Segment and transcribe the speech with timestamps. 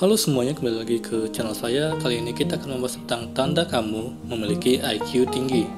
[0.00, 1.92] Halo semuanya, kembali lagi ke channel saya.
[2.00, 5.68] Kali ini kita akan membahas tentang tanda kamu memiliki IQ tinggi.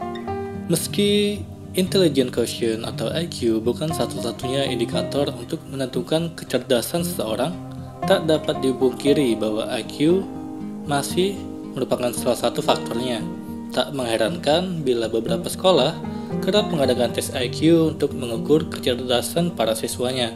[0.70, 1.42] Meski
[1.74, 7.50] intelligent quotient atau IQ bukan satu-satunya indikator untuk menentukan kecerdasan seseorang,
[8.06, 10.22] tak dapat dipungkiri bahwa IQ
[10.86, 11.34] masih
[11.74, 13.18] merupakan salah satu faktornya.
[13.74, 15.98] Tak mengherankan bila beberapa sekolah
[16.46, 20.30] kerap mengadakan tes IQ untuk mengukur kecerdasan para siswanya.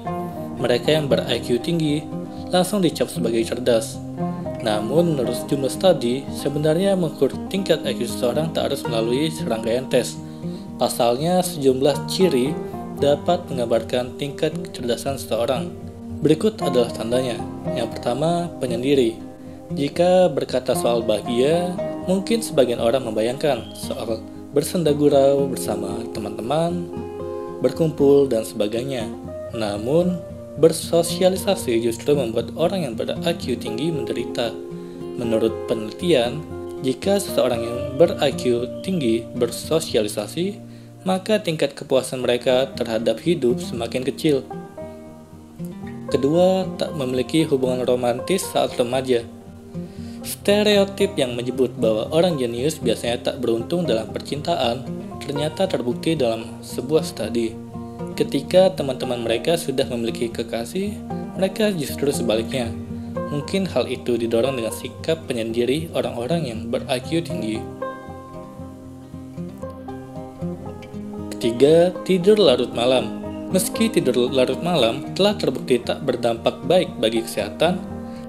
[0.58, 2.15] Mereka yang ber-IQ tinggi
[2.50, 3.98] langsung dicap sebagai cerdas.
[4.62, 10.18] Namun, menurut sejumlah studi, sebenarnya mengukur tingkat IQ seseorang tak harus melalui serangkaian tes.
[10.76, 12.50] Pasalnya, sejumlah ciri
[12.98, 15.70] dapat menggambarkan tingkat kecerdasan seseorang.
[16.24, 17.38] Berikut adalah tandanya.
[17.76, 19.20] Yang pertama, penyendiri.
[19.76, 21.74] Jika berkata soal bahagia,
[22.10, 24.22] mungkin sebagian orang membayangkan soal
[24.54, 26.88] bersenda gurau bersama teman-teman,
[27.60, 29.04] berkumpul, dan sebagainya.
[29.52, 30.16] Namun,
[30.56, 34.56] Bersosialisasi justru membuat orang yang ber-IQ tinggi menderita.
[35.20, 36.40] Menurut penelitian,
[36.80, 40.56] jika seseorang yang ber-IQ tinggi bersosialisasi,
[41.04, 44.48] maka tingkat kepuasan mereka terhadap hidup semakin kecil.
[46.08, 49.26] Kedua, tak memiliki hubungan romantis saat remaja.
[50.26, 54.82] Stereotip yang menyebut bahwa orang jenius biasanya tak beruntung dalam percintaan
[55.22, 57.65] ternyata terbukti dalam sebuah studi.
[58.16, 60.96] Ketika teman-teman mereka sudah memiliki kekasih,
[61.36, 62.72] mereka justru sebaliknya.
[63.28, 67.60] Mungkin hal itu didorong dengan sikap penyendiri orang-orang yang ber-IQ tinggi.
[71.36, 73.20] Ketiga, tidur larut malam.
[73.52, 77.76] Meski tidur larut malam telah terbukti tak berdampak baik bagi kesehatan,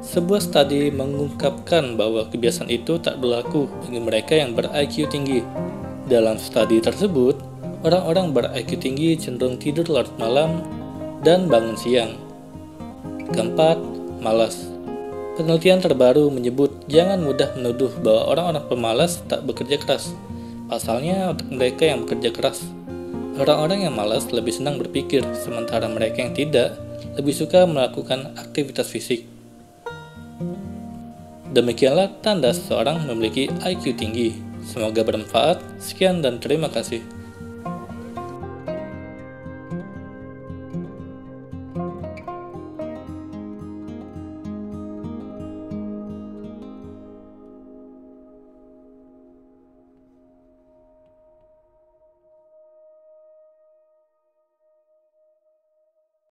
[0.03, 5.39] sebuah studi mengungkapkan bahwa kebiasaan itu tak berlaku bagi mereka yang ber-IQ tinggi.
[6.11, 10.65] Dalam studi tersebut, orang-orang ber-IQ tinggi cenderung tidur larut malam
[11.21, 12.17] dan bangun siang.
[13.33, 13.77] Keempat,
[14.23, 14.69] malas.
[15.37, 20.15] Penelitian terbaru menyebut jangan mudah menuduh bahwa orang-orang pemalas tak bekerja keras.
[20.65, 22.65] Pasalnya untuk mereka yang bekerja keras,
[23.37, 26.75] orang-orang yang malas lebih senang berpikir, sementara mereka yang tidak
[27.15, 29.29] lebih suka melakukan aktivitas fisik.
[31.53, 34.37] Demikianlah tanda seseorang memiliki IQ tinggi.
[34.61, 35.57] Semoga bermanfaat.
[35.79, 37.16] Sekian dan terima kasih.